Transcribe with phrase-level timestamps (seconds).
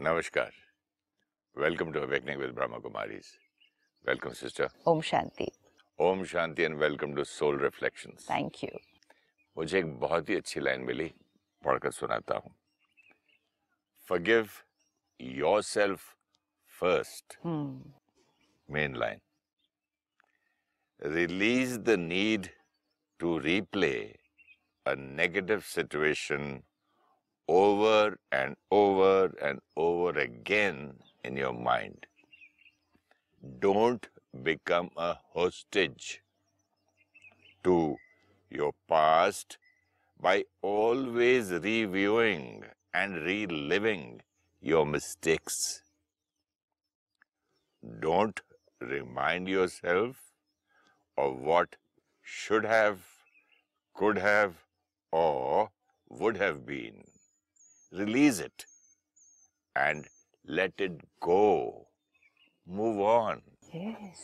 [0.00, 0.50] नमस्कार।
[1.56, 3.26] Welcome to awakening with Brahma Kumaris
[4.04, 5.46] welcome sister Om Shanti.
[5.98, 8.78] Om Shanti and welcome to soul reflection thank you
[9.56, 11.10] मुझे एक बहुत ही अच्छी लाइन मिली
[11.64, 12.54] पढ़कर सुनाता हूँ।
[14.08, 14.48] Forgive
[15.20, 16.14] yourself
[16.74, 17.38] first
[18.68, 19.20] main line
[21.02, 22.48] release the need
[23.20, 23.94] to replay
[24.86, 26.60] negative situation
[27.48, 30.94] over and over and over again
[31.24, 32.06] in your mind.
[33.60, 34.08] Don't
[34.42, 36.22] become a hostage
[37.64, 37.96] to
[38.50, 39.58] your past
[40.20, 44.20] by always reviewing and reliving
[44.60, 45.82] your mistakes.
[48.00, 48.40] Don't
[48.80, 50.16] remind yourself
[51.16, 51.76] of what
[52.22, 53.00] should have,
[53.94, 54.54] could have,
[55.12, 55.70] or
[56.08, 57.04] would have been.
[57.92, 58.66] Release it
[59.76, 60.06] and
[60.44, 61.86] let it go.
[62.66, 63.40] Move on.
[63.74, 64.20] Yes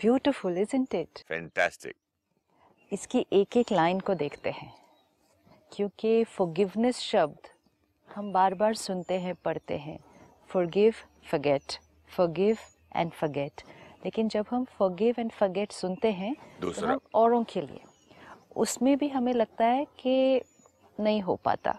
[0.00, 1.94] beautiful isn't it Fantastic.
[2.92, 4.72] इसकी एक एक line को देखते हैं
[5.72, 7.48] क्योंकि forgiveness शब्द
[8.08, 9.98] हम बार बार सुनते हैं पढ़ते हैं
[10.50, 10.94] forgive
[11.30, 11.78] forget
[12.10, 12.58] forgive
[12.96, 13.62] and forget
[14.04, 17.80] लेकिन जब हम फॉरगिव एंड फॉरगेट सुनते हैं तो। हम औरों के लिए
[18.56, 20.40] उसमें भी हमें लगता है कि
[20.98, 21.78] नहीं हो पाता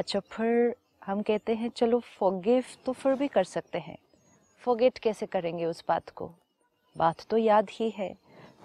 [0.00, 3.96] अच्छा फिर हम कहते हैं चलो फॉरगिव तो फिर भी कर सकते हैं।
[4.62, 6.30] फॉरगेट कैसे करेंगे उस बात को?
[6.96, 8.14] बात तो याद ही है।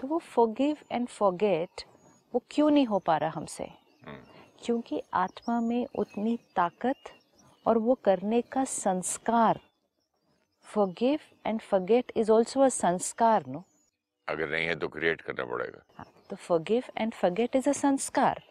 [0.01, 1.83] तो वो फॉरगिव एंड फॉरगेट
[2.33, 3.69] वो क्यों नहीं हो पा रहा हमसे?
[4.63, 7.11] क्योंकि आत्मा में उतनी ताकत
[7.65, 9.59] और वो करने का संस्कार
[10.65, 13.63] forgive and forget is also a संस्कार नो
[14.27, 18.43] अगर नहीं है तो क्रिएट करना पड़ेगा। हाँ, तो forgive and forget is a संस्कार।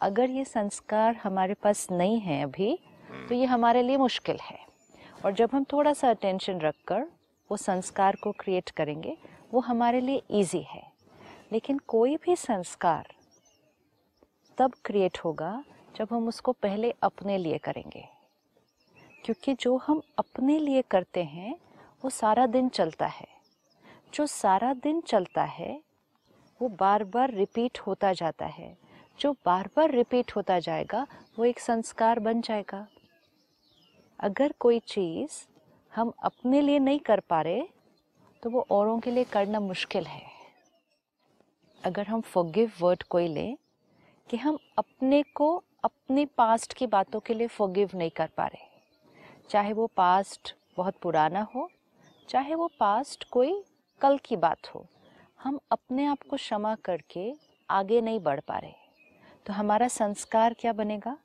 [0.00, 2.78] अगर ये संस्कार हमारे पास नहीं है अभी
[3.28, 4.58] तो ये हमारे लिए मुश्किल है।
[5.24, 7.02] और जब हम थोड़ा सा अटेंशन रख कर
[7.50, 9.16] वो संस्कार को क्रिएट करेंगे,
[9.54, 10.92] वो हमारे लिए इजी है।
[11.52, 13.06] लेकिन कोई भी संस्कार
[14.58, 15.64] तब क्रिएट होगा
[15.96, 18.08] जब हम उसको पहले अपने लिए करेंगे।
[19.24, 21.56] क्योंकि जो हम अपने लिए करते हैं,
[22.04, 23.28] वो सारा दिन चलता है।
[24.14, 25.82] जो सारा दिन चलता है,
[26.62, 28.87] वो बार बार रिपीट होता जाता है।
[29.20, 31.06] जो बार बार रिपीट होता जाएगा,
[31.38, 32.86] वो एक संस्कार बन जाएगा।
[34.20, 35.30] अगर कोई चीज़
[35.92, 37.62] हम अपने लिए नहीं कर पा रहे
[38.42, 40.22] तो वो औरों के लिए करना मुश्किल है।
[41.82, 43.56] अगर हम फॉरगिव वर्ड कोई लें,
[44.30, 45.54] कि हम अपने को
[45.84, 48.66] अपने पास्ट की बातों के लिए फॉरगिव नहीं कर पा रहे।
[49.50, 51.68] चाहे वो पास्ट बहुत पुराना हो,
[52.28, 53.62] चाहे वो पास्ट कोई
[54.00, 54.84] कल की बात हो,
[55.40, 57.32] हम अपने आप को क्षमा करके
[57.70, 58.87] आगे नहीं बढ़ पा रहे।
[59.48, 61.18] तो हमारा संस्कार क्या बनेगा?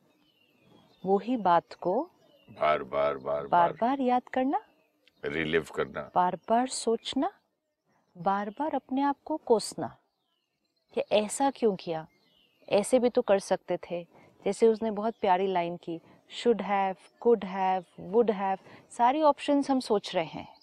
[1.05, 2.09] वो ही बात को
[2.49, 4.61] बार बार बार बार। बार याद करना?
[5.25, 7.31] रिलीव करना। बार बार सोचना?
[8.17, 9.97] बार बार अपने आप को कोसना?
[10.93, 12.07] कि ऐसा क्यों किया?
[12.69, 14.03] ऐसे भी तो कर सकते थे।
[14.45, 18.57] जैसे उसने बहुत प्यारी लाइन की should have could have would have.
[18.91, 20.55] सारी ऑप्शंस हम सोच रहे हैं।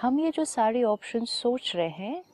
[0.00, 2.24] हम ये जो सारी ऑप्शंस सोच रहे हैं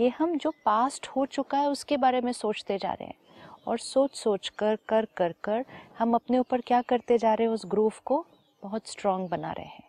[0.00, 3.27] ये हम जो पास्ट हो चुका है उसके बारे में सोचते जा रहे हैं।
[3.66, 5.64] और सोच सोच कर कर कर कर
[5.98, 8.24] हम अपने ऊपर क्या करते जा रहे हैं उस ग्रूव को
[8.62, 9.84] बहुत स्ट्रांग बना रहे हैं।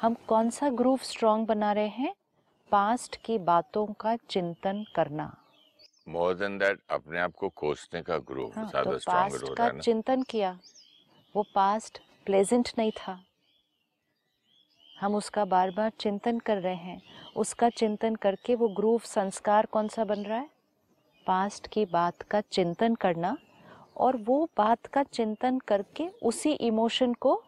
[0.00, 2.14] हम कौन सा ग्रूव स्ट्रांग बना रहे हैं?
[2.72, 5.36] पास्ट की बातों का चिंतन करना।
[6.08, 8.98] मोर देन दैट अपने आप को कोसने का ग्रुप हाँ, ज़्यादा तो
[9.48, 10.58] हो का रहा है ना चिंतन किया।
[11.34, 13.18] वो पास्ट प्लेजेंट नहीं था।
[15.00, 17.02] हम उसका बार बार चिंतन कर रहे हैं।
[17.36, 20.48] उसका चिंतन करके वो ग्रूव संस्कार कौन सा बन रहा है?
[21.26, 23.36] पास्ट की बात का चिंतन करना
[23.96, 27.42] और वो बात का चिंतन करके उसी इमोशन को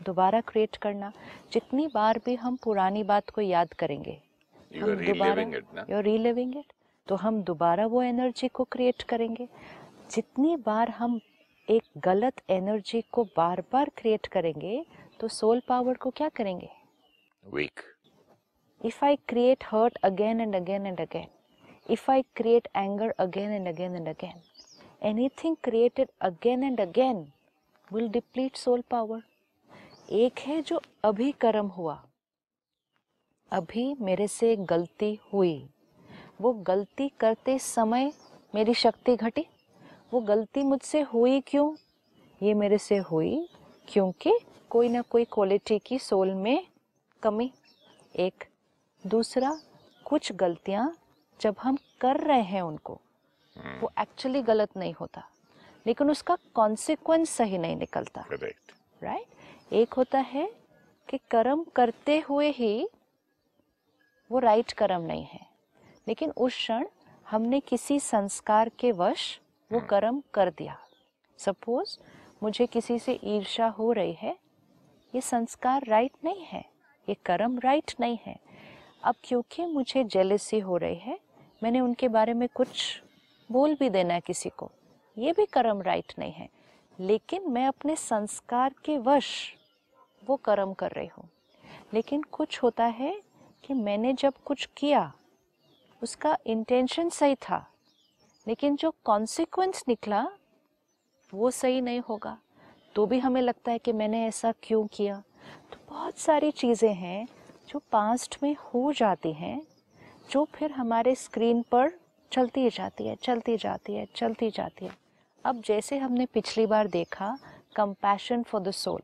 [0.00, 1.12] दोबारा क्रिएट करना।
[1.52, 4.18] जितनी बार भी हम पुरानी बात को याद करेंगे
[4.72, 5.54] you are reliving
[5.90, 6.72] you reliving it
[7.06, 9.48] तो हम दोबारा वो एनर्जी को क्रिएट करेंगे।
[10.10, 11.20] जितनी बार हम
[11.68, 14.84] एक गलत एनर्जी को बार बार क्रिएट करेंगे
[15.20, 16.68] तो सोल पावर को क्या करेंगे?
[17.44, 17.80] Weak
[18.80, 21.28] if I create hurt again and again and again,
[21.88, 24.38] if I create anger again and again and again,
[25.02, 27.20] anything created again and again
[27.90, 29.20] will deplete soul power.
[30.10, 32.02] एक है जो अभी कर्म हुआ
[33.50, 35.68] अभी मेरे से गलती हुई।
[36.40, 38.12] वो गलती करते समय
[38.54, 39.46] मेरी शक्ति घटी।
[40.12, 41.76] वो गलती मुझसे हुई क्यों?
[42.42, 43.48] ये मेरे से हुई
[43.88, 44.38] क्योंकि
[44.70, 46.66] कोई ना कोई क्वालिटी की सोल में
[47.22, 47.52] कमी।
[48.16, 48.44] एक
[49.06, 49.58] दूसरा
[50.04, 50.96] कुछ गलतियाँ
[51.40, 53.00] जब हम कर रहे हैं उनको
[53.80, 55.28] वो एक्चुअली गलत नहीं होता।
[55.86, 58.24] लेकिन उसका कॉन्सिक्वेंस सही नहीं निकलता।
[59.02, 60.52] राइट एक होता है
[61.08, 62.88] कि कर्म करते हुए ही
[64.32, 65.46] वो राइट कर्म नहीं है।
[66.08, 66.86] लेकिन उस क्षण
[67.30, 69.40] हमने किसी संस्कार के वश
[69.72, 70.78] वो कर्म कर दिया।
[71.38, 71.98] सपोज़
[72.42, 74.36] मुझे किसी से ईर्षा हो रही है
[75.14, 76.64] ये संस्कार राइट नहीं है
[77.08, 78.36] ये कर्म राइट नहीं है।
[79.02, 81.18] अब क्योंकि मुझे जेलसी हो रही है
[81.62, 83.02] मैंने उनके बारे में कुछ
[83.52, 84.70] बोल भी देना है किसी को।
[85.18, 86.48] ये भी कर्म राइट नहीं है।
[87.00, 89.54] लेकिन मैं अपने संस्कार के वश
[90.24, 91.28] वो कर्म कर रही हूँ।
[91.94, 93.22] लेकिन कुछ होता है
[93.64, 95.12] कि मैंने जब कुछ किया,
[96.02, 97.66] उसका इंटेंशन सही था,
[98.48, 100.28] लेकिन जो कॉन्सिक्वेंस निकला,
[101.34, 102.38] वो सही नहीं होगा।
[102.94, 105.22] तो भी हमें लगता है कि मैंने ऐसा क्यों किया?
[105.72, 107.26] तो बहुत सारी चीज़ें हैं
[107.68, 109.62] जो पास्ट में हो जाती हैं
[110.30, 111.90] जो फिर हमारे स्क्रीन पर
[112.32, 114.92] चलती जाती है चलती जाती है चलती जाती है।
[115.44, 117.36] अब जैसे हमने पिछली बार देखा
[117.76, 119.00] कंपैशन फॉर द सोल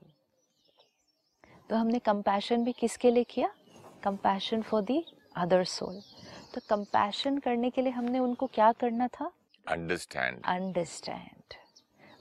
[1.71, 3.51] तो हमने कंपैशन भी किसके लिए किया?
[4.05, 5.03] Compassion for the
[5.37, 6.01] other soul
[6.55, 9.31] तो कंपैशन करने के लिए हमने उनको क्या करना था?
[9.67, 11.55] Understand understand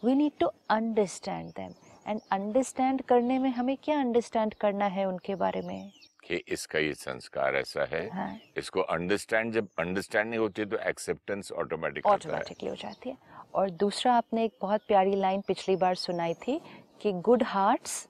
[0.04, 1.74] we need to understand them
[2.08, 5.92] and understand करने में हमें क्या अंडरस्टैंड करना है उनके बारे में?
[6.24, 10.78] कि इसका ये संस्कार ऐसा है। हाँ। इसको अंडरस्टैंड जब अंडरस्टैंड नहीं होती है तो
[10.78, 13.18] एक्सेप्टेंस ऑटोमेटिक ऑटोमेटिकली हो। जाती है।
[13.54, 16.62] और दूसरा आपने एक बहुत प्यारी लाइन पिछली बार सुनाई थी
[17.02, 18.08] कि good hearts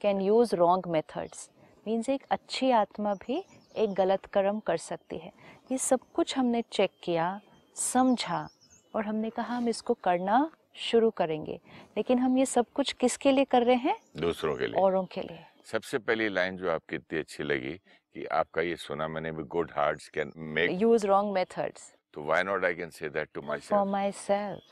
[0.00, 1.50] can use wrong methods
[1.86, 3.44] means एक अच्छी आत्मा भी
[3.76, 5.32] एक गलत कर्म कर सकती है।
[5.72, 7.40] ये सब कुछ हमने चेक किया
[7.74, 8.48] समझा
[8.94, 11.60] और हमने कहा हम इसको करना शुरू करेंगे।
[11.96, 13.96] लेकिन हम ये सब कुछ किसके लिए कर रहे हैं?
[14.16, 17.72] दूसरों के लिए। औरों के लिए। सबसे पहली लाइन जो आपकी इतनी अच्छी लगी
[18.14, 22.42] कि आपका ये सुना मैंने भी good hearts can make use wrong methods तो why
[22.42, 24.62] not I can say that to my for myself.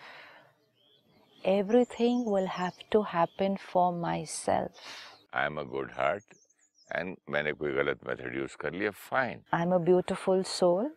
[1.44, 4.86] Everything will have to happen for myself.
[5.34, 6.34] I am a good heart
[6.90, 10.88] and मैंने कोई गलत मेथड यूज़ कर लिया fine I'm a beautiful soul.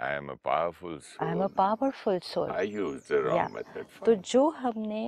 [0.00, 2.50] I am a powerful I'm a powerful soul.
[2.50, 3.24] I use the Yeah.
[3.26, 5.04] Wrong method तो जो हमने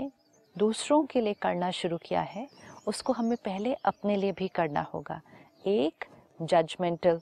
[0.56, 2.46] दूसरों के लिए करना शुरू किया है
[2.88, 5.20] उसको हमें पहले अपने लिए भी करना होगा।
[5.66, 6.04] एक
[6.42, 7.20] जजमेंटल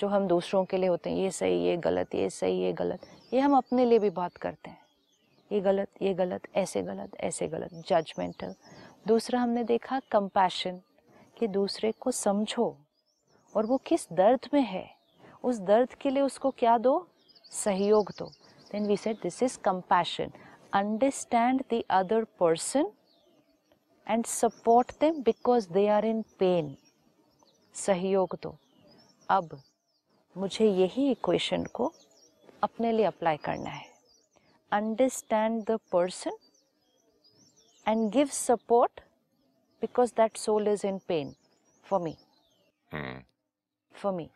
[0.00, 3.00] जो हम दूसरों के लिए होते हैं, ये सही, ये गलत, ये सही, ये गलत,
[3.34, 4.82] ये हम अपने लिए भी बात करते हैं।
[5.52, 8.54] ये गलत ये गलत, ऐसे गलत ऐसे गलत जजमेंटल
[9.06, 10.80] दूसरा हमने देखा कंपैशन
[11.38, 12.78] कि दूसरे को समझो,
[13.56, 14.94] और वो किस दर्द में है,
[15.44, 17.08] उस दर्द के लिए उसको क्या दो?
[17.44, 18.30] सहयोग दो।
[18.66, 20.30] Then we said this is compassion.
[20.72, 22.84] Understand the other person
[24.06, 26.74] and support them because they are in pain
[27.74, 28.54] सहयोग दो।
[29.28, 29.60] अब
[30.36, 31.92] मुझे यही इक्वेशन को
[32.62, 33.84] अपने लिए अप्लाई करना है।
[34.72, 36.36] Understand the person
[37.86, 39.00] and give support
[39.82, 41.34] because that soul is in pain
[41.86, 42.16] for me
[43.94, 44.28] for me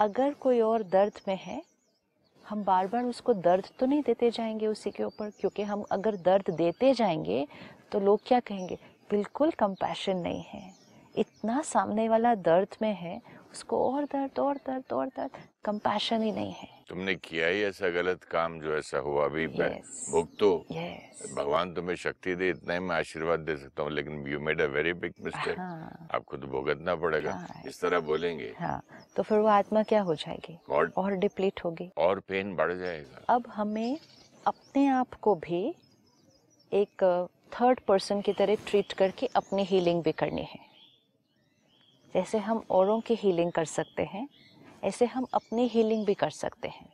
[0.00, 1.62] अगर कोई और दर्द में है
[2.44, 6.16] हम बार बार उसको दर्द तो नहीं देते जाएँगे उसी के ऊपर क्योंकि हम अगर
[6.18, 7.46] दर्द देते जाएँगे
[7.92, 8.78] तो लोग क्या कहेंगे?
[9.10, 10.62] बिल्कुल कंपैशन नहीं है।
[11.14, 13.20] इतना सामने वाला दर्द में है
[13.50, 17.88] उसको और दर्द और दर्द और दर्द कंपैशन ही नहीं है। तुमने किया ही ऐसा
[17.90, 19.88] गलत काम जो ऐसा हुआ अभी। Yes.
[20.10, 24.40] भुगतो। यस भगवान तुम्हें शक्ति दे इतना ही मैं आशीर्वाद दे सकता हूँ लेकिन you
[24.40, 25.58] made a very big mistake
[26.14, 28.80] आपको तो भुगतना पड़ेगा। हाँ। इस तरह बोलेंगे। हाँ।
[29.16, 30.58] तो फिर वो आत्मा क्या हो जाएगी?
[30.70, 33.98] और और डिप्लीट होगी। और पेन बढ़ जाएगा। अब हमें
[34.46, 35.62] अपने आप को भी
[36.72, 40.66] एक थर्ड पर्सन की तरह ट्रीट करके अपनी हीलिंग भी करनी है।
[42.14, 44.28] जैसे हम औरों की हीलिंग कर सकते हैं
[44.84, 46.88] ऐसे हम अपनी हीलिंग भी कर सकते हैं।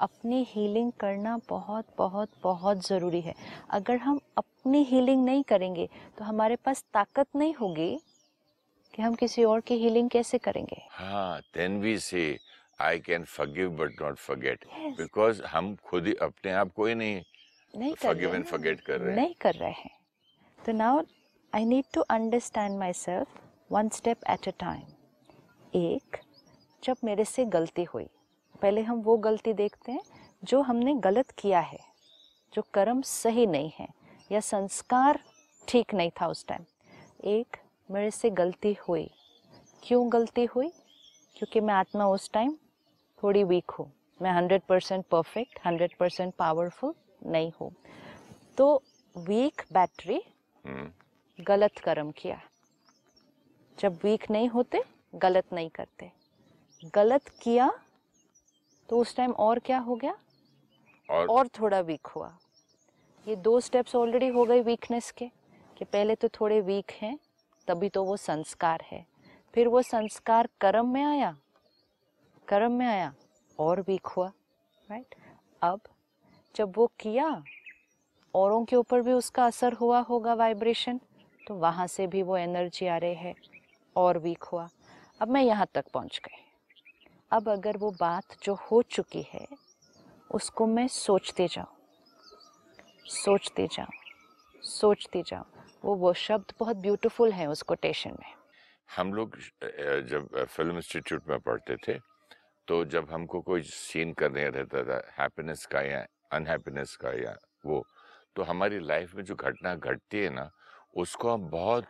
[0.00, 3.34] अपनी हीलिंग करना बहुत बहुत बहुत ज़रूरी है।
[3.70, 7.96] अगर हम अपनी हीलिंग नहीं करेंगे तो हमारे पास ताकत नहीं होगी
[8.94, 12.38] कि हम किसी और की हीलिंग कैसे करेंगे। हाँ then we say
[12.80, 14.64] I can forgive but not forget
[14.98, 17.20] because हम खुद ही अपने आप को ही नहीं
[17.76, 19.90] नहीं कर रहे हैं। फॉरगेट कर रहे हैं। नहीं कर रहे हैं।
[20.58, 21.02] तो now
[21.52, 23.40] I need to understand myself
[23.72, 24.82] one step at a time
[25.74, 26.16] एक
[26.82, 28.08] जब मेरे से गलती हुई
[28.62, 30.02] पहले हम वो गलती देखते हैं
[30.44, 31.78] जो हमने गलत किया है
[32.52, 33.88] जो कर्म सही नहीं है
[34.32, 35.20] या संस्कार
[35.68, 36.64] ठीक नहीं था उस टाइम
[37.24, 37.56] एक
[37.88, 39.10] मेरे से गलती हुई।
[39.82, 40.68] क्यों गलती हुई?
[41.36, 42.56] क्योंकि मैं आत्मा उस टाइम
[43.22, 43.90] थोड़ी वीक हूँ।
[44.22, 46.94] मैं hundred percent perfect hundred percent powerful
[47.26, 47.72] नहीं हो।
[48.58, 48.82] तो
[49.18, 50.22] वीक बैटरी
[50.64, 50.90] हम्म,
[51.44, 52.40] गलत कर्म किया।
[53.78, 54.82] जब वीक नहीं होते
[55.14, 56.10] गलत नहीं करते।
[56.94, 57.70] गलत किया
[58.88, 60.16] तो उस टाइम और क्या हो गया?
[61.10, 62.36] और और थोड़ा वीक हुआ।
[63.28, 65.30] ये दो स्टेप्स ऑलरेडी हो गए वीकनेस के
[65.78, 67.18] कि पहले तो थोड़े वीक हैं
[67.68, 69.06] तभी तो वो संस्कार है।
[69.54, 71.36] फिर वो संस्कार कर्म में आया।
[72.48, 73.14] कर्म में आया
[73.58, 74.32] और वीक हुआ
[74.88, 75.14] राइट
[75.62, 75.80] अब
[76.54, 77.42] जब वो किया,
[78.34, 81.00] औरों के ऊपर भी उसका असर हुआ होगा वाइब्रेशन
[81.40, 83.34] तो वहाँ से भी वो एनर्जी आ रही है
[83.96, 84.68] और वीक हुआ।
[85.20, 86.42] अब मैं यहाँ तक पहुँच गई।
[87.30, 89.46] अब अगर वो बात जो हो चुकी है,
[90.30, 91.72] उसको मैं सोचते जाऊँ
[93.14, 95.44] सोचते जाऊँ सोचते जाऊँ,
[95.84, 98.32] वो वो शब्द बहुत ब्यूटीफुल है उस कोटेशन में।
[98.88, 99.36] हम लोग
[100.08, 101.98] जब फ़िल्म इंस्टीट्यूट में पढ़ते थे
[102.68, 107.36] तो जब हमको कोई सीन करने रहता था हैप्पीनेस का या अनहैप्पीनेस का या
[107.66, 107.84] वो
[108.36, 110.50] तो हमारी लाइफ में जो घटना घटती है ना,
[110.96, 111.86] उसको हम बहुत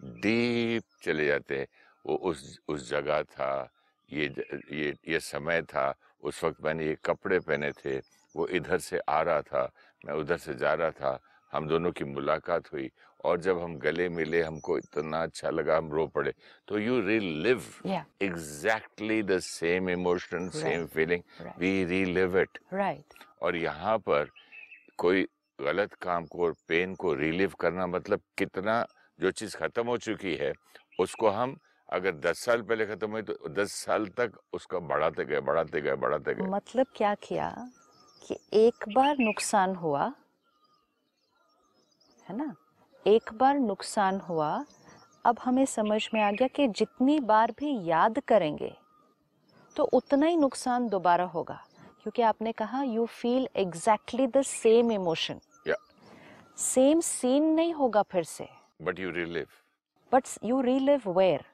[0.00, 1.66] डीप चले जाते हैं।
[2.04, 3.68] वो उस उस जगह था,
[4.08, 4.26] ये
[4.72, 7.98] ये ये समय था, उस वक्त मैंने ये कपड़े पहने थे,
[8.34, 9.70] वो इधर से आ रहा था,
[10.04, 11.18] मैं उधर से जा रहा था
[11.52, 12.90] हम दोनों की मुलाकात हुई
[13.24, 16.32] और जब हम गले मिले हमको इतना अच्छा लगा हम रो पड़े।
[16.68, 20.94] तो यू relive या exactly the same emotion same Right.
[20.96, 21.22] feeling.
[21.40, 21.58] Right.
[21.58, 22.58] we relive it.
[22.72, 24.30] Right और यहाँ पर
[24.98, 25.26] कोई
[25.58, 28.84] गलत काम को और पेन को रिलीव करना मतलब कितना
[29.18, 30.52] जो चीज़ खत्म हो चुकी है
[31.00, 31.56] उसको हम
[31.88, 35.94] अगर दस साल पहले खत्म हुई तो दस साल तक उसका बढ़ाते गए बढ़ाते गए
[35.94, 37.50] बढ़ाते गए। मतलब क्या किया
[38.22, 40.12] कि एक बार नुकसान हुआ
[42.30, 42.54] है ना?
[43.06, 44.64] एक बार नुकसान हुआ
[45.24, 48.72] अब हमें समझ में आ गया कि जितनी बार भी याद करेंगे
[49.76, 51.58] तो उतना ही नुकसान दोबारा होगा।
[52.02, 55.40] क्योंकि आपने कहा you feel exactly the same emotion
[56.58, 58.48] same scene नहीं होगा फिर से।
[58.82, 59.46] But you relive
[60.12, 61.44] but you relive where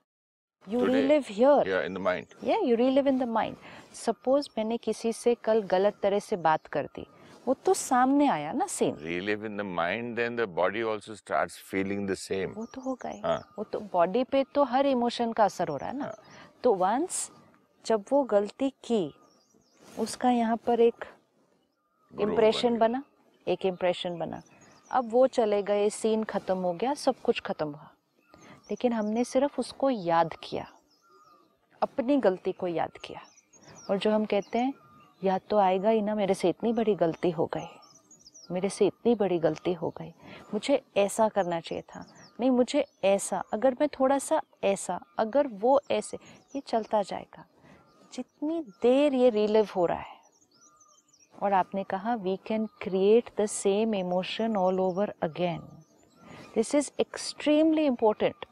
[0.67, 0.85] you.
[0.85, 3.57] Relive here in the mind या you relive in the mind
[3.97, 7.07] suppose मैंने किसी से कल गलत तरह से बात कर दी।
[7.47, 11.57] वो तो सामने आया ना scene relive in the mind then the body also starts
[11.71, 15.45] feeling the same वो तो ही हाँ। वो तो बॉडी पे तो हर इमोशन का
[15.45, 16.15] असर हो रहा है ना।
[16.63, 17.31] तो वंस
[17.85, 19.15] जब वो गलती की
[19.99, 21.05] उसका यहाँ पर एक
[22.13, 23.03] इम्प्रेशन बना
[23.47, 24.43] एक इम्प्रेशन बना।
[24.91, 27.91] अब वो चले गए सीन खत्म हो गया सब कुछ खत्म हुआ।
[28.71, 30.67] लेकिन हमने सिर्फ़ उसको याद किया।
[31.83, 33.21] अपनी गलती को याद किया।
[33.91, 34.73] और जो हम कहते हैं
[35.25, 37.67] याद तो आएगा ही ना, मेरे से इतनी बड़ी गलती हो गई।
[38.51, 40.15] मेरे से इतनी बड़ी गलती हो गई।
[40.55, 42.05] मुझे ऐसा करना चाहिए था।
[42.41, 46.19] नहीं, मुझे ऐसा, अगर मैं थोड़ा सा ऐसा, अगर वो ऐसे,
[46.57, 47.45] ये चलता जाएगा।
[48.13, 50.17] जितनी देर ये रिलिव हो रहा है।
[51.43, 55.59] और आपने कहा we can create the same emotion all over again
[56.55, 58.47] this is extremely important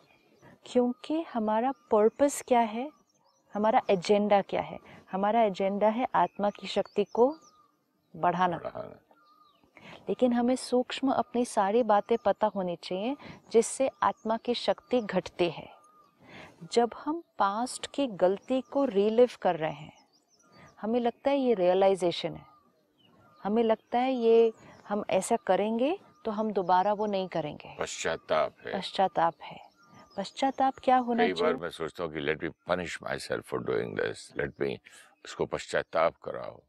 [0.66, 2.90] क्योंकि हमारा पर्पस क्या है?
[3.54, 4.78] हमारा एजेंडा क्या है?
[5.12, 7.34] हमारा एजेंडा है आत्मा की शक्ति को
[8.14, 8.60] बढ़ाना।
[10.08, 13.16] लेकिन हमें सूक्ष्म अपनी सारी बातें पता होनी चाहिए
[13.52, 15.68] जिससे आत्मा की शक्ति घटती है।
[16.72, 19.92] जब हम पास्ट की गलती को रिलिव कर रहे हैं
[20.82, 22.46] हमें लगता है ये रियलाइजेशन है।
[23.44, 24.52] हमें लगता है ये
[24.88, 29.73] हम ऐसा करेंगे तो हम दोबारा वो नहीं करेंगे। पश्चाताप है। पश्चाताप है।
[30.16, 33.96] पश्चाताप क्या होना कई बार मैं सोचता हूँ कि let me punish myself for doing
[33.98, 34.78] this let me
[35.24, 36.60] उसको पश्चाताप कराओ।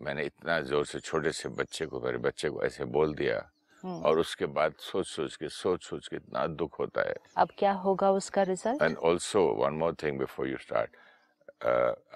[0.00, 3.38] मैंने इतना ज़ोर से छोटे से बच्चे को मेरे बच्चे को ऐसे बोल दिया
[3.84, 7.48] हम्म, और उसके बाद सोच सोच के सोच सोच के इतना दुख होता है। अब
[7.58, 10.96] क्या होगा उसका result and also one more thing before you start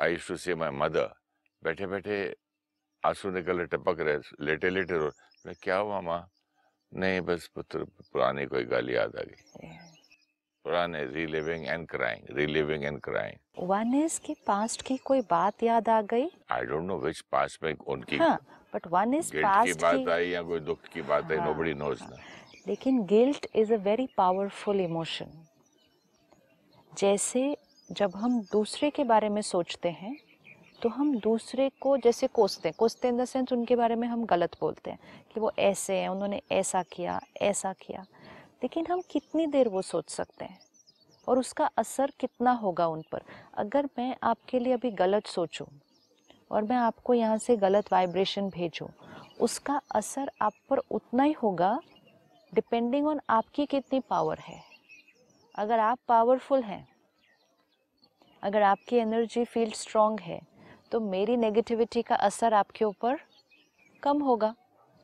[0.01, 1.09] I to see my mother
[1.63, 2.19] बैठे बैठे
[3.03, 5.11] आँसू निकल टपक रहे लेटे लेटे रो।
[5.47, 6.23] मैं क्या हुआ माँ?
[6.93, 9.71] नहीं बस पुत्र पुरानी कोई गाली याद आ गई।
[10.65, 15.89] पुराने reliving and crying reliving and crying one is कि पास्ट की कोई बात याद
[15.89, 16.29] आ गई?
[16.51, 18.39] आई डोंट नो विच पास में उनकी हाँ
[18.75, 21.75] बट वन इज़ गिल्ट की बात आई या कोई दुख की बात आई हाँ, नोबडी
[21.75, 22.17] नोज़ ना।
[22.69, 25.33] लेकिन guilt is a very powerful emotion
[26.99, 27.57] जैसे
[27.93, 30.17] जब हम दूसरे के बारे में सोचते हैं
[30.83, 34.25] तो हम दूसरे को जैसे कोसते हैं कोसते इन द सेंस उनके बारे में हम
[34.27, 34.99] गलत बोलते हैं
[35.35, 38.05] कि वो ऐसे हैं उन्होंने ऐसा किया ऐसा किया।
[38.63, 40.59] लेकिन हम कितनी देर वो सोच सकते हैं?
[41.29, 43.23] और उसका असर कितना होगा उन पर?
[43.55, 45.67] अगर मैं आपके लिए अभी गलत सोचूं
[46.51, 48.89] और मैं आपको यहाँ से गलत वाइब्रेशन भेजूं,
[49.41, 51.79] उसका असर आप पर उतना ही होगा
[52.53, 54.61] डिपेंडिंग ऑन आपकी कितनी पावर है।
[55.55, 56.87] अगर आप पावरफुल हैं,
[58.43, 60.41] अगर आपकी एनर्जी फ़ील्ड स्ट्रांग है
[60.93, 63.19] तो मेरी नेगेटिविटी का असर आपके ऊपर
[64.03, 64.55] कम होगा।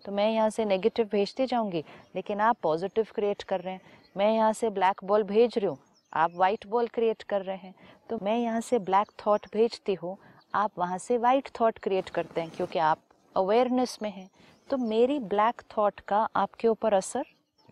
[0.08, 1.82] तो मैं यहाँ से नेगेटिव भेजते जाऊँगी
[2.14, 3.80] लेकिन आप पॉजिटिव क्रिएट कर रहे हैं।
[4.16, 5.76] मैं यहाँ से ब्लैक बॉल भेज रही हूँ
[6.12, 7.74] आप वाइट बॉल क्रिएट कर रहे हैं।
[8.10, 10.16] तो मैं यहाँ से ब्लैक थॉट भेजती हूँ
[10.54, 13.00] आप वहाँ से वाइट थॉट क्रिएट करते हैं क्योंकि आप
[13.36, 14.28] अवेयरनेस में हैं।
[14.70, 17.24] तो मेरी ब्लैक थॉट का आपके ऊपर असर?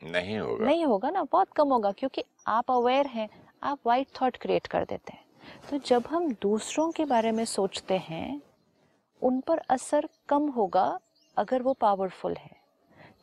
[0.03, 3.29] नहीं होगा। नहीं होगा ना बहुत कम होगा क्योंकि आप अवेयर हैं
[3.63, 5.25] आप वाइट थॉट क्रिएट कर देते हैं।
[5.71, 8.41] तो जब हम दूसरों के बारे में सोचते हैं
[9.23, 10.89] उन पर असर कम होगा
[11.39, 12.55] अगर वो पावरफुल है।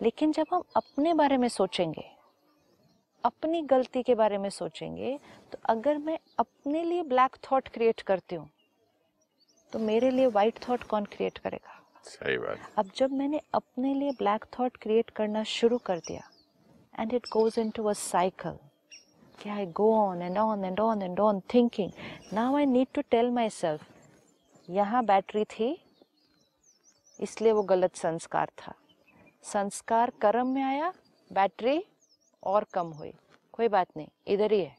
[0.01, 2.03] लेकिन जब हम अपने बारे में सोचेंगे
[3.23, 5.17] अपनी गलती के बारे में सोचेंगे
[5.51, 8.49] तो अगर मैं अपने लिए ब्लैक थॉट क्रिएट करती हूँ
[9.73, 11.79] तो मेरे लिए वाइट थॉट कौन क्रिएट करेगा?
[12.05, 16.29] सही बात। अब जब मैंने अपने लिए ब्लैक थॉट क्रिएट करना शुरू कर दिया
[16.93, 18.57] and it goes into a cycle
[19.39, 21.91] कि I go on and on and on and on thinking
[22.33, 23.87] now I need to tell myself
[24.67, 25.75] यहाँ बैटरी थी
[27.19, 28.73] इसलिए वो गलत संस्कार था।
[29.43, 30.93] संस्कार कर्म में आया
[31.31, 31.83] बैटरी
[32.43, 33.13] और कम हुई।
[33.53, 34.75] कोई बात नहीं इधर ही है।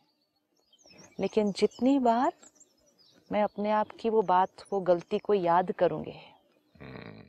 [1.21, 2.33] लेकिन जितनी बार
[3.31, 6.13] मैं अपने आप की वो बात वो गलती को याद करूँगी
[6.81, 7.23] हम्म,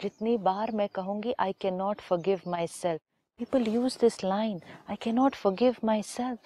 [0.00, 3.00] जितनी बार मैं कहूँगी I can not forgive myself
[3.40, 6.38] people use this line I can not forgive myself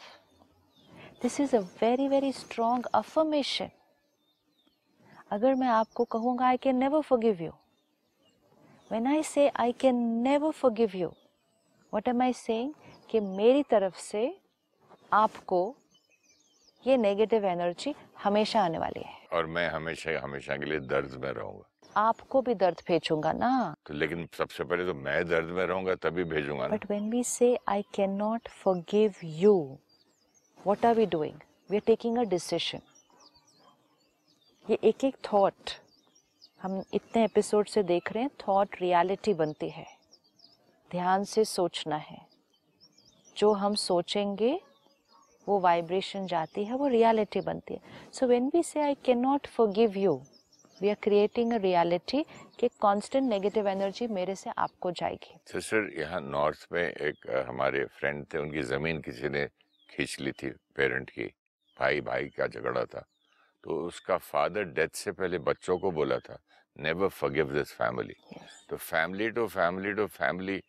[1.22, 3.70] this is a very very strong affirmation
[5.32, 7.50] अगर मैं आपको कहूँगा I can never forgive you
[8.90, 11.08] when I say I can never forgive you,
[11.92, 12.72] what am I saying?
[13.10, 14.22] कि मेरी तरफ़ से
[15.12, 15.60] आपको
[16.86, 21.30] ये नेगेटिव एनर्जी हमेशा आने वाली है। और मैं हमेशा हमेशा के लिए दर्द में
[21.30, 23.52] रहूँगा। आपको भी दर्द भेजूँगा ना।
[23.86, 27.58] तो लेकिन सबसे पहले तो मैं दर्द में रहूँगा तभी भेजूँगा but when we say
[27.68, 29.56] I can not forgive you
[30.66, 31.38] what are we doing
[31.70, 32.80] we are taking a decision
[34.70, 35.70] ये एक एक थॉट
[36.62, 39.86] हम इतने एपिसोड से देख रहे हैं थॉट रियलिटी बनती है।
[40.90, 42.26] ध्यान से सोचना है।
[43.36, 44.60] जो हम सोचेंगे,
[45.48, 47.80] वो वाइब्रेशन जाती है, वो रियलिटी बनती है।
[48.12, 50.22] So when we say I can not forgive you
[50.80, 52.24] we are creating a reality
[52.58, 58.26] कि कांस्टेंट नेगेटिव एनर्जी मेरे से आपको जाएगी। सर यहाँ नॉर्थ में एक हमारे फ्रेंड
[58.34, 59.46] थे, उनकी ज़मीन किसी ने
[59.90, 61.24] खींच ली थी पेरेंट की।
[61.80, 63.04] भाई भाई का झगड़ा था।
[63.64, 66.38] तो उसका फादर डेथ से पहले बच्चों को बोला था
[66.78, 68.14] नेवर फॉरगिव दिस फैमिली
[68.68, 70.62] तो family to family to family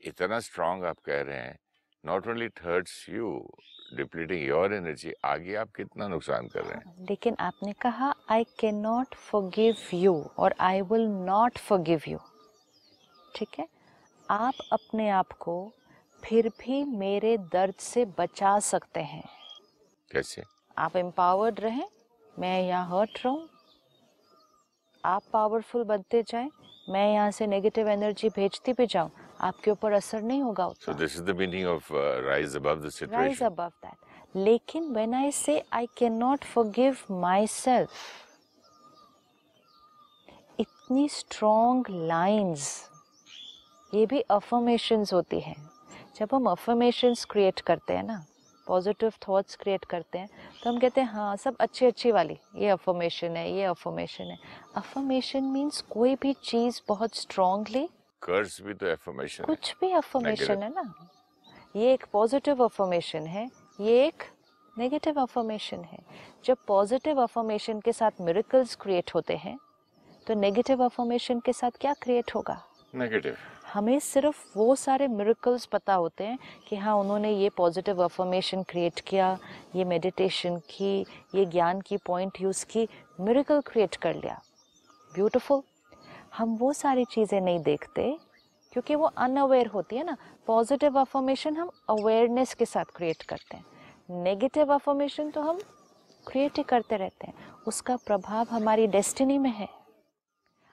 [0.00, 1.58] इतना स्ट्रांग आप कह रहे हैं
[2.04, 3.56] not only hurts you
[3.94, 7.06] depleting your energy आगे आप कितना नुकसान कर रहे हैं?
[7.10, 12.18] लेकिन आपने कहा I can not forgive you और I will not forgive you
[13.36, 13.68] ठीक है?
[14.30, 15.72] आप अपने आप को
[16.24, 19.28] फिर भी मेरे दर्द से बचा सकते हैं।
[20.12, 20.42] कैसे?
[20.78, 21.88] आप एम्पावर्ड रहें
[22.38, 23.48] मैं यहाँ हर्ट रहूँ?
[25.04, 26.50] आप पावरफुल बनते जाएँ
[26.90, 31.16] मैं यहाँ से नेगेटिव एनर्जी भेजती भी जाऊँ आपके ऊपर असर नहीं होगा so this
[31.16, 31.88] is the meaning of
[32.26, 33.96] rise above the rise situation above that.
[34.36, 37.88] लेकिन when I say I cannot forgive myself
[40.60, 42.68] इतनी strong lines
[43.94, 45.56] ये भी affirmations होती हैं।
[46.16, 48.24] जब हम affirmations क्रिएट करते हैं ना
[48.66, 50.28] पॉजिटिव थॉट्स क्रिएट करते हैं
[50.62, 54.38] तो हम कहते हैं हाँ सब अच्छी अच्छी वाली ये अफर्मेशन है ये अफर्मेशन है।
[54.76, 57.88] अफर्मेशन मीन्स कोई भी चीज़ बहुत स्ट्रांगली
[58.22, 60.92] कर्स भी तो एफर्मेशन है। कुछ भी अफर्मेशन है ना?
[61.76, 63.48] ये एक पॉजिटिव अफर्मेशन है
[63.80, 64.22] ये एक
[64.76, 65.98] नेगेटिव अफर्मेशन है।
[66.44, 69.58] जब पॉजिटिव अफर्मेशन के साथ मिरेकल्स क्रिएट होते हैं
[70.26, 72.62] तो नेगेटिव अफर्मेशन के साथ क्या क्रिएट होगा?
[72.94, 73.36] नेगेटिव
[73.76, 79.00] हमें सिर्फ़ वो सारे मिरेकल्स पता होते हैं कि हाँ उन्होंने ये पॉजिटिव अफर्मेशन क्रिएट
[79.00, 79.38] किया,
[79.76, 81.00] ये मेडिटेशन की,
[81.34, 82.88] ये ज्ञान की पॉइंट यूज़ की
[83.20, 84.40] मिरेकल क्रिएट कर लिया।
[85.12, 85.62] ब्यूटिफुल
[86.38, 88.10] हम वो सारी चीज़ें नहीं देखते
[88.72, 94.22] क्योंकि वो अनअवेयर होती है ना। पॉजिटिव अफर्मेशन हम अवेयरनेस के साथ क्रिएट करते हैं।
[94.22, 95.60] नेगेटिव अफर्मेशन तो हम
[96.26, 97.34] क्रिएट ही करते रहते हैं।
[97.66, 99.68] उसका प्रभाव हमारी डेस्टिनी में है।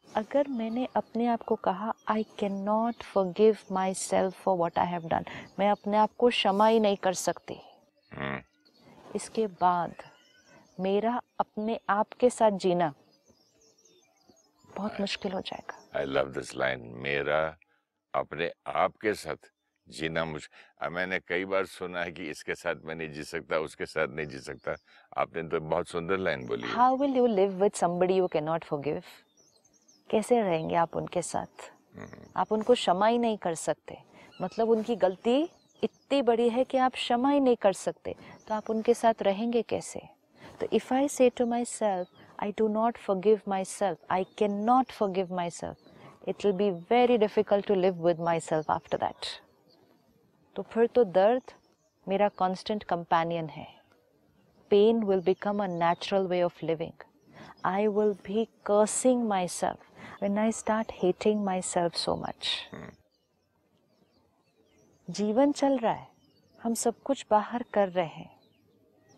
[0.08, 3.58] अगर मैंने अपने आप को कहा I can not forgive
[3.94, 5.26] myself for what I have done
[5.60, 7.60] मैं अपने आप को क्षमा ही नहीं कर सकती।
[8.12, 8.42] हम्म
[9.16, 10.04] इसके बाद
[10.80, 12.94] मेरा अपने आप के साथ जीना
[14.76, 17.42] बहुत मुश्किल हो जाएगा। आई लव दिस लाइन मेरा
[18.14, 19.52] अपने आप के साथ
[19.88, 20.42] जीना मुझ
[20.92, 24.28] मैंने कई बार सुना है कि इसके साथ मैं नहीं जी सकता उसके साथ नहीं
[24.28, 24.76] जी सकता।
[25.22, 28.64] आपने तो बहुत सुंदर लाइन बोली how will you live with somebody you can not
[28.64, 29.02] forgive
[30.10, 31.70] कैसे रहेंगे आप उनके साथ?
[31.96, 33.98] हम्म, आप उनको क्षमा ही नहीं कर सकते।
[34.42, 35.42] मतलब उनकी गलती
[35.84, 38.16] इतनी बड़ी है कि आप क्षमा ही नहीं कर सकते।
[38.48, 40.02] तो आप उनके साथ रहेंगे कैसे?
[40.60, 42.08] तो if I say to myself
[42.44, 47.68] I do not forgive myself I can not forgive myself it will be very difficult
[47.68, 49.26] to live with myself after that
[50.56, 51.52] तो फिर तो दर्द
[52.08, 53.68] मेरा कांस्टेंट कंपेनियन है।
[54.72, 57.04] Pain will become a natural way of living
[57.66, 59.84] I will be cursing myself.
[60.24, 62.50] When I start hating myself so much.
[65.10, 66.08] जीवन चल रहा है।
[66.64, 68.30] हम सब कुछ बाहर कर रहे हैं।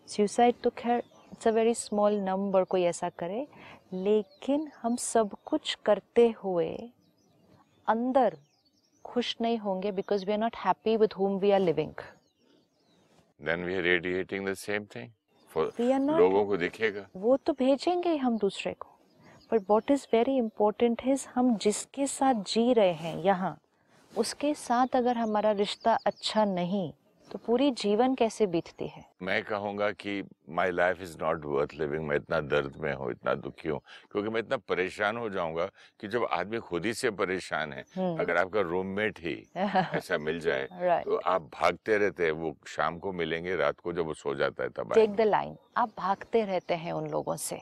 [0.08, 3.46] सुसाइड तो खैर it's a very small number कोई ऐसा करे
[3.92, 6.90] लेकिन हम सब कुछ करते हुए
[7.88, 8.38] अंदर
[9.04, 12.02] खुश नहीं होंगे because we are not happy with home we are living
[13.40, 15.10] then we are radiating the same thing
[15.50, 15.72] for
[16.18, 18.95] लोगों को दिखेगा। वो तो भेजेंगे हम दूसरे को।
[19.50, 23.56] पर what is very important is हम जिसके साथ जी रहे हैं यहाँ
[24.12, 26.92] उसके साथ अगर हमारा रिश्ता अच्छा नहीं
[27.28, 29.04] तो पूरी जीवन कैसे बीतती है?
[29.22, 33.34] मैं कहूँगा कि my life is not worth living मैं इतना दर्द में हूँ इतना
[33.34, 33.80] दुखी हूँ
[34.12, 35.66] क्योंकि मैं इतना परेशान हो जाऊँगा
[36.00, 40.40] कि जब आदमी खुद ही से परेशान है हम्म। अगर आपका रूममेट ही ऐसा मिल
[40.40, 40.66] जाए
[41.04, 44.62] तो आप भागते रहते हैं वो शाम को मिलेंगे रात को जब वो सो जाता
[44.62, 47.60] है तब टेक द लाइन आप भागते रहते हैं उन लोगों से।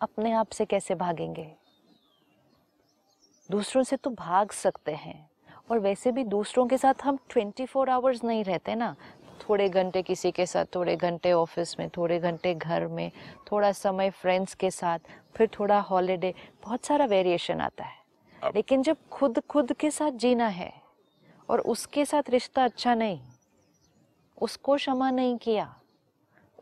[0.00, 1.52] अपने आप से कैसे भागेंगे?
[3.50, 5.30] दूसरों से तो भाग सकते हैं
[5.70, 8.94] और वैसे भी दूसरों के साथ हम 24 फोर आवर्स नहीं रहते ना।
[9.40, 13.10] थोड़े घंटे किसी के साथ थोड़े घंटे ऑफ़िस में थोड़े घंटे घर में
[13.52, 14.98] थोड़ा समय फ्रेंड्स के साथ
[15.34, 18.04] फिर थोड़ा हॉलीडे बहुत सारा वेरिएशन आता है।
[18.54, 20.72] लेकिन जब खुद खुद के साथ जीना है
[21.48, 23.20] और उसके साथ रिश्ता अच्छा नहीं
[24.42, 25.74] उसको क्षमा नहीं किया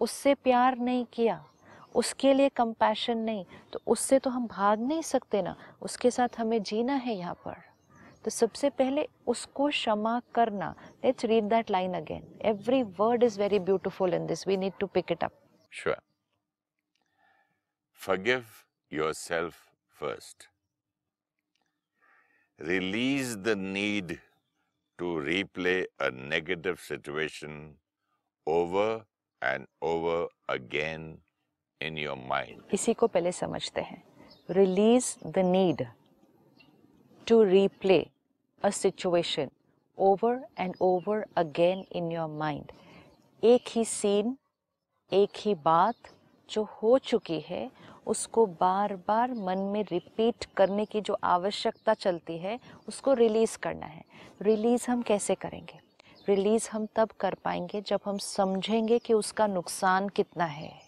[0.00, 1.44] उससे प्यार नहीं किया
[1.94, 6.62] उसके लिए कंपैशन नहीं। तो उससे तो हम भाग नहीं सकते ना। उसके साथ हमें
[6.62, 7.56] जीना है यहाँ पर।
[8.24, 13.58] तो सबसे पहले उसको क्षमा करना। Let's read that line again every word is very
[13.58, 15.40] beautiful in this we need to pick it up
[15.76, 16.00] Sure.
[18.00, 18.44] Forgive
[18.92, 19.54] yourself
[20.00, 20.46] first.
[22.58, 24.20] Release the need
[24.98, 27.74] to replay a negative situation
[28.46, 29.04] over
[29.42, 31.23] and over again.
[31.88, 34.02] In your mind इसी को पहले समझते हैं।
[34.50, 35.86] Release the need
[37.26, 38.06] to replay
[38.62, 39.50] a situation
[39.98, 42.72] over and over again in your mind
[43.44, 44.36] एक ही scene
[45.12, 45.94] एक ही बात
[46.50, 47.70] जो हो चुकी है,
[48.06, 53.86] उसको बार बार मन में रिपीट करने की जो आवश्यकता चलती है, उसको रिलीज़ करना
[53.86, 54.04] है।
[54.42, 55.80] रिलीज़ हम कैसे करेंगे?
[56.28, 60.83] रिलीज़ हम तब कर पाएँगे जब हम समझेंगे कि उसका नुकसान कितना है।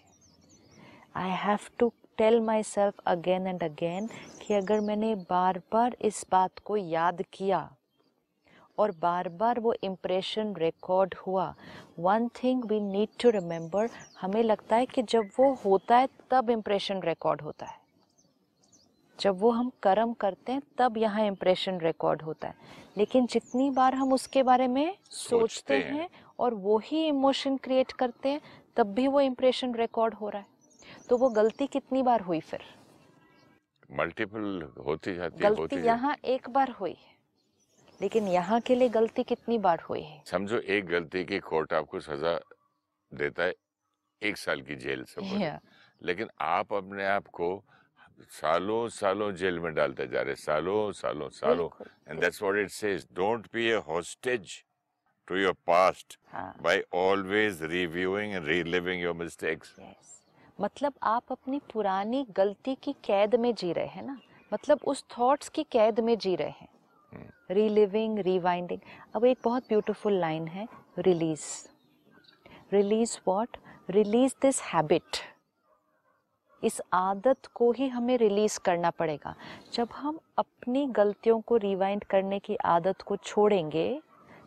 [1.16, 4.08] I have to tell myself again and again
[4.42, 7.70] कि अगर मैंने बार बार इस बात को याद किया
[8.78, 11.54] और बार बार वो इम्प्रेशन रिकॉर्ड हुआ
[11.98, 13.88] one thing we need to remember
[14.20, 17.78] हमें लगता है कि जब वो होता है तब इम्प्रेशन रिकॉर्ड होता है।
[19.20, 22.54] जब वो हम कर्म करते हैं तब यहाँ इम्प्रेशन रिकॉर्ड होता है।
[22.96, 27.92] लेकिन जितनी बार हम उसके बारे में सोचते हैं। हैं और वो ही इमोशन क्रिएट
[27.92, 28.40] करते हैं
[28.76, 30.55] तब भी वो इम्प्रेशन रिकॉर्ड हो रहा है।
[31.08, 32.62] तो वो गलती कितनी बार हुई फिर?
[33.98, 37.14] मल्टीपल होती जाती है होती गलती जाती यहाँ एक बार हुई है
[38.00, 40.22] लेकिन यहाँ के लिए गलती कितनी बार हुई है?
[40.26, 42.38] समझो एक गलती की कोर्ट आपको सजा
[43.12, 43.54] देता है
[44.22, 45.20] एक साल की जेल से
[46.02, 47.48] लेकिन आप अपने आप को
[48.32, 51.68] सालों सालों जेल में डालते जा रहे सालों सालों सालों।
[52.08, 54.62] And that's what it says don't be a hostage
[55.28, 56.18] to your past
[56.62, 59.72] by always reviewing and reliving your mistakes.
[59.80, 60.15] Yes
[60.60, 64.18] मतलब आप अपनी पुरानी गलती की कैद में जी रहे हैं ना?
[64.54, 66.68] मतलब उस थॉट्स की कैद में जी रहे हैं।
[67.50, 68.80] रीलिविंग रिवाइंडिंग
[69.14, 70.66] अब एक बहुत ब्यूटीफुल लाइन है
[70.98, 71.44] release
[72.72, 73.56] release what
[73.90, 75.16] release this habit
[76.62, 79.34] इस आदत को ही हमें रिलीज़ करना पड़ेगा।
[79.72, 83.88] जब हम अपनी गलतियों को रिवाइंड करने की आदत को छोड़ेंगे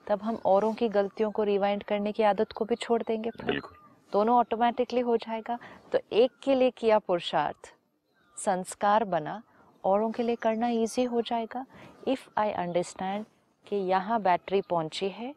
[0.08, 3.79] तब हम औरों की गलतियों को रिवाइंड करने की आदत को भी छोड़ देंगे। बिल्कुल।
[4.13, 5.58] दोनों ऑटोमेटिकली हो जाएगा।
[5.91, 7.74] तो एक के लिए किया पुरुषार्थ
[8.38, 9.41] संस्कार बना
[9.84, 11.65] औरों के लिए करना इजी हो जाएगा।
[12.08, 13.26] इफ़ आई अंडरस्टैंड
[13.67, 15.34] कि यहाँ बैटरी पहुँची है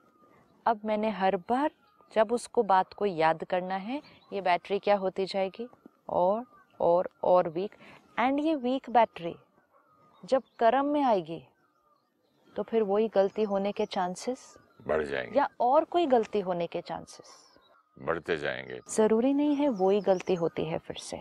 [0.67, 1.71] अब मैंने हर बार
[2.13, 4.01] जब उसको बात को याद करना है
[4.33, 5.69] ये बैटरी क्या होती जाएगी?
[6.09, 6.45] और
[6.81, 7.75] और और वीक
[8.19, 9.35] एंड ये वीक बैटरी
[10.25, 11.43] जब कर्म में आएगी
[12.57, 14.55] तो फिर वही गलती होने के चांसेस
[14.87, 17.31] बढ़ जाएँगे। या और कोई गलती होने के चांसेस
[17.97, 21.21] बढ़ते जाएँगे। ज़रूरी नहीं है वो ही गलती होती है फिर से।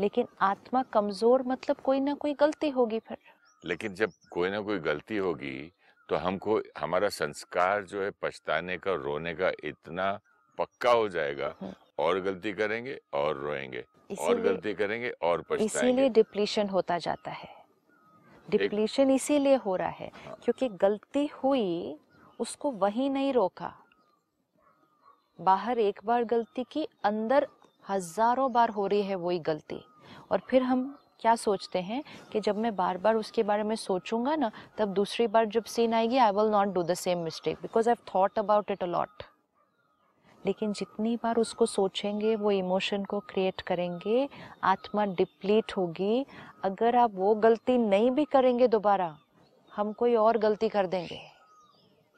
[0.00, 3.18] लेकिन आत्मा कमज़ोर मतलब कोई ना कोई गलती होगी फिर।
[3.64, 5.72] लेकिन जब कोई ना कोई गलती होगी
[6.08, 10.12] तो हमको हमारा संस्कार जो है पछताने का रोने का इतना
[10.58, 13.84] पक्का हो जाएगा। हम्म। और गलती करेंगे और रोएँगे
[14.18, 17.48] और गलती करेंगे और इसीलिए डिप्लीशन होता जाता है।
[18.50, 21.96] डिप्लीशन इसीलिए हो रहा है हाँ। क्योंकि गलती हुई
[22.40, 23.72] उसको वही नहीं रोका।
[25.38, 27.46] बाहर एक बार गलती की, अंदर
[27.90, 29.80] हज़ारों बार हो रही है वही गलती।
[30.30, 34.36] और फिर हम क्या सोचते हैं कि जब मैं बार बार उसके बारे में सोचूँगा
[34.36, 37.88] ना, तब दूसरी बार जब सीन आएगी I will not do the same mistake because
[37.88, 39.22] I thought about it a lot
[40.46, 44.28] लेकिन जितनी बार उसको सोचेंगे, वो इमोशन को क्रिएट करेंगे,
[44.64, 46.26] आत्मा डिप्लीट होगी।
[46.64, 49.16] अगर आप वो गलती नहीं भी करेंगे दोबारा,
[49.72, 51.20] हम कोई और गलती कर देंगे।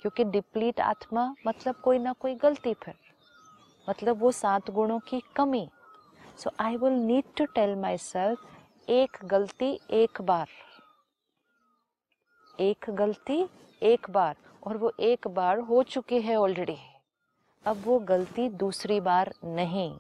[0.03, 2.95] क्योंकि डिप्लीट आत्मा मतलब कोई ना कोई गलती फिर।
[3.89, 5.69] मतलब वो सात गुणों की कमी।
[6.39, 10.49] So I will need to tell myself एक गलती एक बार।
[12.61, 13.47] एक गलती
[13.83, 16.77] एक बार और वो एक बार हो चुकी है ऑलरेडी
[17.65, 19.91] अब वो गलती दूसरी बार नहीं।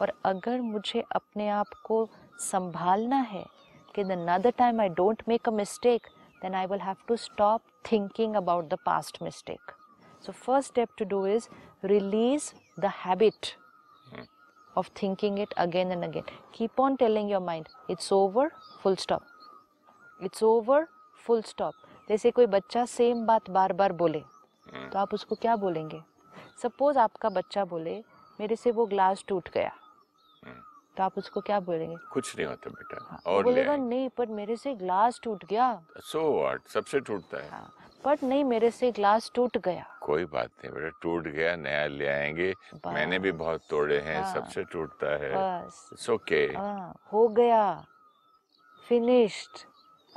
[0.00, 2.08] और अगर मुझे अपने आप को
[2.40, 3.44] संभालना है
[3.94, 6.06] कि the other time I don't make a mistake
[6.42, 9.72] then I will have to stop thinking about the past mistake.
[10.24, 11.48] So, first step to do is
[11.84, 12.46] release
[12.82, 13.56] the habit
[14.76, 16.26] of thinking it again and again.
[16.52, 18.44] Keep on telling your mind, it's over,
[18.82, 19.22] full stop.
[20.20, 20.78] It's over,
[21.26, 21.74] full stop.
[22.08, 24.20] जैसे कोई बच्चा same बात बार बार बोले
[24.92, 26.00] तो आप उसको क्या बोलेंगे?
[26.62, 27.98] सपोज़ आपका बच्चा बोले
[28.40, 29.72] मेरे से वो ग्लास टूट गया।
[30.96, 31.96] तो आप उसको क्या बोलेंगे?
[32.12, 35.68] कुछ नहीं होता बेटा हाँ, और बोलेगा। नहीं पर मेरे से ग्लास टूट गया।
[36.04, 37.72] सो व्हाट सबसे टूटता है। हाँ,
[38.04, 42.06] पर नहीं मेरे से ग्लास टूट गया। कोई बात नहीं बेटा टूट गया नया ले
[42.06, 42.52] आएँगे।
[42.86, 47.62] मैंने भी बहुत तोड़े हैं हाँ। सबसे टूटता है। बस। ओके हाँ हो गया।
[48.88, 49.66] फिनिश्ड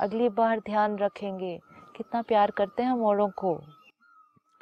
[0.00, 1.58] अगली बार ध्यान रखेंगे।
[1.96, 3.54] कितना प्यार करते हैं हम औरों को।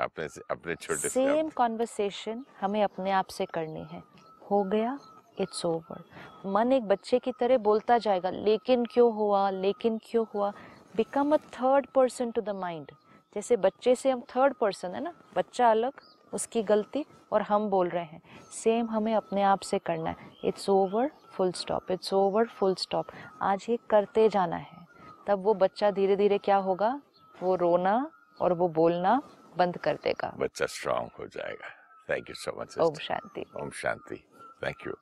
[0.00, 4.02] अपने से अपने छोटे सेम कॉन्वर्सेशन हमें अपने आप से करनी है।
[4.50, 4.98] हो गया
[5.40, 6.02] इट्स ओवर
[6.46, 9.50] मन एक बच्चे की तरह बोलता जाएगा लेकिन क्यों हुआ?
[9.50, 10.52] लेकिन क्यों हुआ?
[10.96, 12.90] Become a third person to the mind
[13.35, 15.93] जैसे बच्चे से हम थर्ड पर्सन है ना बच्चा अलग
[16.35, 20.69] उसकी गलती और हम बोल रहे हैं। सेम हमें अपने आप से करना है। It's
[20.69, 23.07] over full stop it's over full stop
[23.43, 24.87] आज ये करते जाना है।
[25.27, 27.01] तब वो बच्चा धीरे धीरे क्या होगा?
[27.43, 29.23] वो रोना और वो बोलना
[29.57, 31.69] बंद कर देगा। बच्चा स्ट्रांग हो जाएगा।
[32.11, 34.25] थैंक यू सो मच ओम शांति। Om Shanti.
[34.64, 34.93] Thank you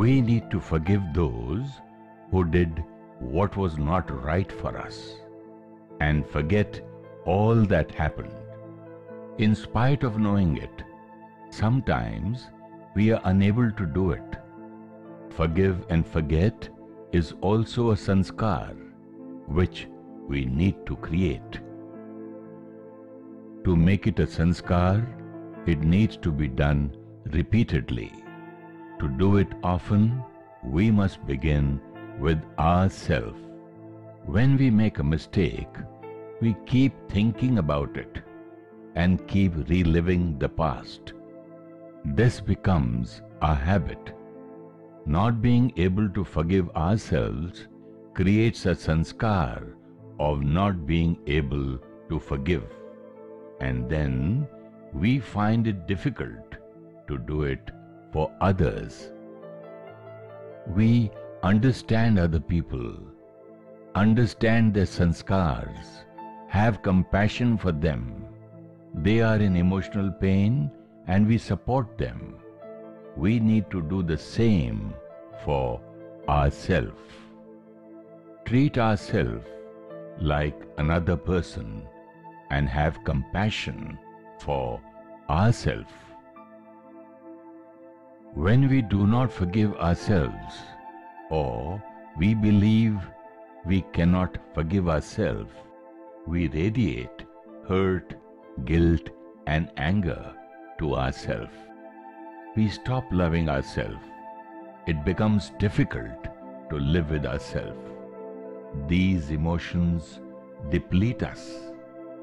[0.00, 1.72] We need to forgive those
[2.30, 2.78] who did
[3.20, 5.20] what was not right for us
[6.00, 6.80] and forget
[7.26, 8.32] all that happened.
[9.38, 10.82] In spite of knowing it,
[11.50, 12.46] sometimes
[12.94, 14.36] we are unable to do it.
[15.30, 16.68] Forgive and forget
[17.12, 18.74] is also a sanskar
[19.46, 19.86] which
[20.26, 21.60] we need to create.
[23.64, 25.06] To make it a sanskar,
[25.66, 26.96] it needs to be done
[27.32, 28.12] repeatedly.
[29.00, 30.22] To do it often,
[30.64, 31.80] we must begin
[32.20, 33.34] with ourself.
[34.26, 35.74] When we make a mistake,
[36.40, 38.22] we keep thinking about it
[38.94, 41.14] and keep reliving the past.
[42.04, 44.14] This becomes a habit.
[45.06, 47.66] Not being able to forgive ourselves
[48.14, 49.74] creates a sanskar
[50.18, 51.78] of not being able
[52.10, 52.64] to forgive.
[53.60, 54.46] And then
[54.92, 56.56] we find it difficult
[57.08, 57.70] to do it
[58.12, 59.12] for others.
[60.66, 61.10] We
[61.42, 62.94] understand other people,
[63.94, 66.04] understand their sanskars,
[66.48, 68.26] have compassion for them.
[68.94, 70.70] They are in emotional pain
[71.06, 72.36] and we support them.
[73.16, 74.92] We need to do the same
[75.44, 75.80] for
[76.28, 77.00] ourselves.
[78.44, 79.46] Treat ourselves
[80.20, 81.82] like another person
[82.50, 83.98] and have compassion
[84.40, 84.80] for
[85.30, 85.92] ourselves.
[88.34, 90.54] When we do not forgive ourselves,
[91.30, 91.82] or
[92.18, 92.98] we believe
[93.64, 95.50] we cannot forgive ourselves,
[96.26, 97.24] we radiate
[97.68, 98.14] hurt,
[98.64, 99.10] guilt,
[99.46, 100.34] and anger
[100.78, 101.54] to ourselves.
[102.56, 104.04] We stop loving ourselves.
[104.86, 106.24] It becomes difficult
[106.70, 107.78] to live with ourselves.
[108.88, 110.20] These emotions
[110.68, 111.70] deplete us,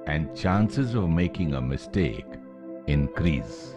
[0.06, 2.26] and chances of making a mistake
[2.88, 3.77] increase.